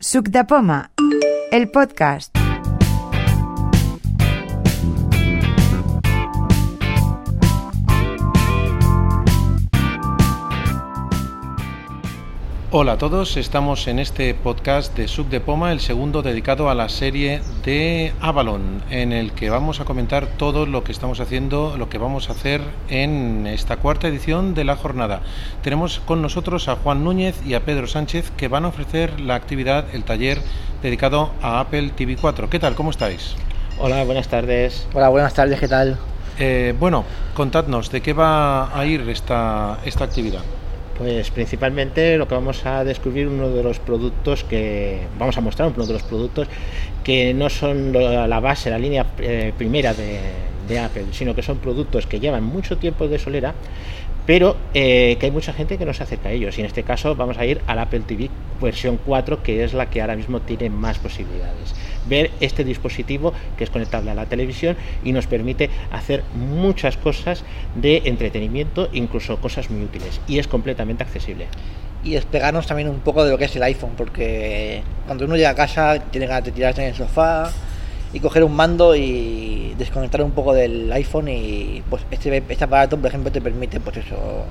[0.00, 0.92] Suc de Poma,
[1.50, 2.47] el podcast.
[12.70, 16.74] Hola a todos, estamos en este podcast de Sub de Poma, el segundo dedicado a
[16.74, 21.78] la serie de Avalon, en el que vamos a comentar todo lo que estamos haciendo,
[21.78, 22.60] lo que vamos a hacer
[22.90, 25.22] en esta cuarta edición de la jornada.
[25.62, 29.34] Tenemos con nosotros a Juan Núñez y a Pedro Sánchez que van a ofrecer la
[29.34, 30.38] actividad, el taller
[30.82, 32.50] dedicado a Apple TV 4.
[32.50, 32.74] ¿Qué tal?
[32.74, 33.34] ¿Cómo estáis?
[33.78, 34.86] Hola, buenas tardes.
[34.92, 35.96] Hola, buenas tardes, ¿qué tal?
[36.38, 40.42] Eh, bueno, contadnos, ¿de qué va a ir esta, esta actividad?
[40.98, 45.72] Pues principalmente lo que vamos a descubrir uno de los productos que vamos a mostrar
[45.74, 46.48] uno de los productos
[47.04, 50.18] que no son la base, la línea eh, primera de,
[50.66, 53.54] de, Apple, sino que son productos que llevan mucho tiempo de solera,
[54.28, 56.58] pero eh, que hay mucha gente que no se acerca a ellos.
[56.58, 58.28] Y en este caso vamos a ir al Apple TV
[58.60, 61.74] versión 4, que es la que ahora mismo tiene más posibilidades
[62.06, 67.42] ver este dispositivo que es conectable a la televisión y nos permite hacer muchas cosas
[67.74, 71.46] de entretenimiento, incluso cosas muy útiles y es completamente accesible.
[72.04, 75.50] Y despegarnos también un poco de lo que es el iPhone, porque cuando uno llega
[75.50, 77.50] a casa tiene ganas de tirarse en el sofá
[78.12, 82.96] y coger un mando y desconectar un poco del iPhone y pues este, este aparato
[82.96, 84.44] por ejemplo te permite pues eso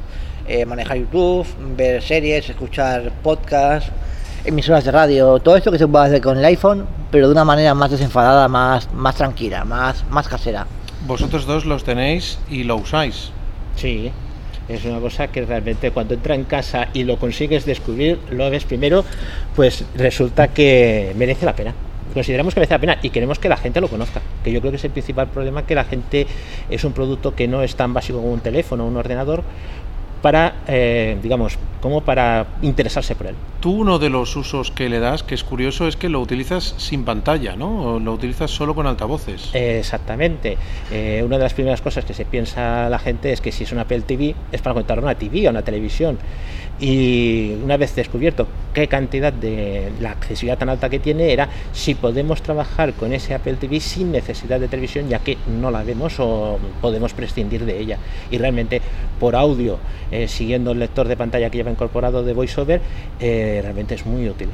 [0.47, 3.91] eh, manejar YouTube, ver series, escuchar podcasts
[4.47, 7.43] emisoras de radio, todo esto que se puede hacer con el iPhone, pero de una
[7.43, 10.65] manera más desenfadada, más, más tranquila, más, más casera.
[11.05, 13.31] Vosotros dos los tenéis y lo usáis.
[13.75, 14.09] Sí,
[14.69, 18.63] es una cosa que realmente cuando entra en casa y lo consigues descubrir, lo ves
[18.63, 19.03] primero,
[19.55, 21.73] pues resulta que merece la pena.
[22.13, 24.71] Consideramos que merece la pena y queremos que la gente lo conozca, que yo creo
[24.71, 26.25] que es el principal problema, que la gente
[26.69, 29.43] es un producto que no es tan básico como un teléfono o un ordenador,
[30.21, 33.35] para, eh, digamos, como para interesarse por él.
[33.59, 36.75] Tú uno de los usos que le das, que es curioso, es que lo utilizas
[36.77, 37.95] sin pantalla, ¿no?
[37.95, 39.49] O lo utilizas solo con altavoces.
[39.53, 40.57] exactamente.
[40.91, 43.71] Eh, una de las primeras cosas que se piensa la gente es que si es
[43.71, 46.17] una Apple TV es para conectar una TV, a una televisión.
[46.79, 51.95] Y una vez descubierto qué cantidad de la accesibilidad tan alta que tiene, era si
[51.95, 56.19] podemos trabajar con ese Apple TV sin necesidad de televisión, ya que no la vemos
[56.19, 57.97] o podemos prescindir de ella.
[58.29, 58.81] Y realmente
[59.19, 59.77] por audio,
[60.11, 62.81] eh, siguiendo el lector de pantalla que lleva incorporado de VoiceOver,
[63.19, 64.49] eh, realmente es muy útil.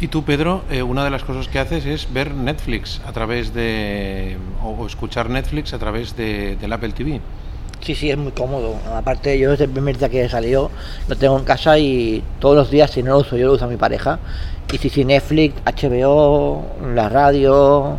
[0.00, 3.52] Y tú, Pedro, eh, una de las cosas que haces es ver Netflix a través
[3.52, 4.36] de.
[4.62, 7.20] o escuchar Netflix a través de, del Apple TV.
[7.80, 8.76] Sí, sí, es muy cómodo.
[8.94, 10.70] Aparte, yo desde el primer día que salió
[11.08, 13.66] lo tengo en casa y todos los días, si no lo uso yo, lo usa
[13.66, 14.18] mi pareja.
[14.72, 16.64] Y si sí, Netflix, HBO,
[16.94, 17.98] la radio.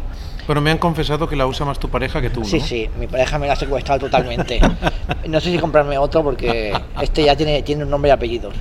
[0.50, 2.40] Bueno, me han confesado que la usa más tu pareja que tú.
[2.40, 2.46] ¿no?
[2.48, 4.60] Sí, sí, mi pareja me la ha secuestrado totalmente.
[5.28, 8.56] no sé si comprarme otro porque este ya tiene, tiene un nombre y apellidos.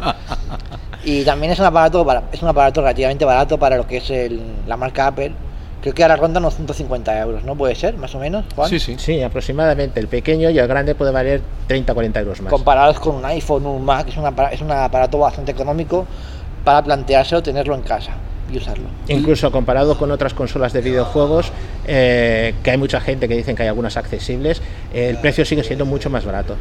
[1.03, 4.39] Y también es un aparato es un aparato relativamente barato para lo que es el,
[4.67, 5.33] la marca Apple
[5.81, 7.57] Creo que ahora ronda unos 150 euros, ¿no?
[7.57, 8.69] Puede ser, más o menos, Juan?
[8.69, 8.97] Sí, sí.
[8.99, 9.99] Sí, aproximadamente.
[9.99, 12.53] El pequeño y el grande puede valer 30 o 40 euros más.
[12.53, 16.07] Comparados con un iPhone, un Mac, es, una, es un aparato bastante económico
[16.65, 18.13] para planteárselo, tenerlo en casa
[18.51, 18.89] y usarlo.
[19.09, 21.53] Incluso comparado con otras consolas de videojuegos,
[21.87, 25.65] eh, que hay mucha gente que dicen que hay algunas accesibles, eh, el precio sigue
[25.65, 26.57] siendo mucho más barato.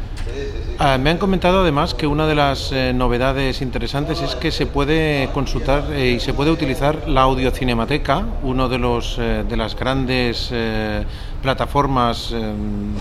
[0.80, 4.64] Ah, me han comentado además que una de las eh, novedades interesantes es que se
[4.64, 9.74] puede consultar eh, y se puede utilizar la audiocinemateca, uno de los eh, de las
[9.74, 11.02] grandes eh,
[11.42, 12.32] plataformas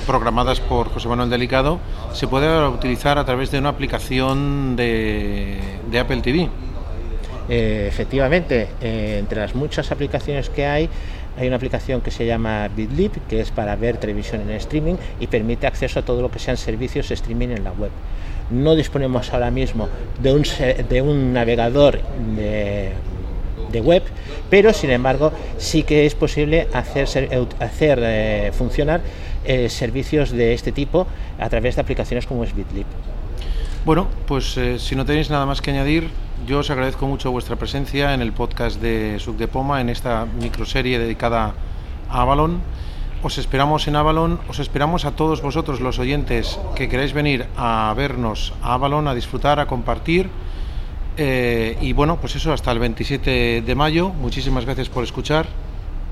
[0.08, 1.80] programadas por José Manuel Delicado,
[2.14, 5.60] se puede utilizar a través de una aplicación de,
[5.92, 6.50] de Apple TV.
[7.50, 10.90] Eh, efectivamente, eh, entre las muchas aplicaciones que hay,
[11.38, 15.28] hay una aplicación que se llama BitLib, que es para ver televisión en streaming y
[15.28, 17.92] permite acceso a todo lo que sean servicios streaming en la web.
[18.50, 19.88] No disponemos ahora mismo
[20.22, 22.00] de un, navegador
[22.36, 22.92] de,
[23.82, 24.02] web,
[24.50, 27.08] pero sin embargo sí que es posible hacer,
[28.02, 29.02] eh, funcionar
[29.70, 31.06] servicios de este tipo
[31.40, 32.86] a través de aplicaciones como es BitLib.
[33.88, 36.10] Bueno, pues eh, si no tenéis nada más que añadir,
[36.46, 40.26] yo os agradezco mucho vuestra presencia en el podcast de Suc de Poma, en esta
[40.26, 41.54] microserie dedicada
[42.10, 42.60] a Avalon.
[43.24, 47.94] Os esperamos en Avalon, os esperamos a todos vosotros, los oyentes, que queráis venir a
[47.96, 50.30] vernos a Avalon, a disfrutar, a compartir.
[51.16, 54.10] Eh, y bueno, pues eso, hasta el 27 de mayo.
[54.10, 55.48] Muchísimas gracias por escuchar.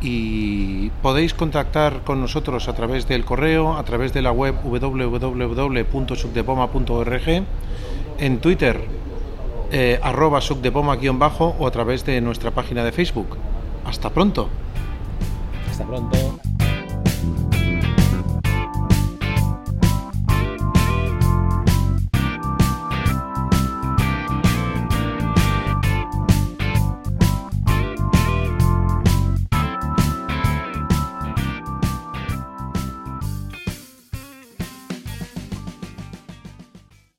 [0.08, 7.44] Y podéis contactar con nosotros a través del correo, a través de la web www.subdepoma.org,
[8.20, 8.86] en Twitter,
[9.72, 13.36] eh, arroba subdepoma-bajo o a través de nuestra página de Facebook.
[13.84, 14.48] Hasta pronto.
[15.72, 16.45] Hasta pronto.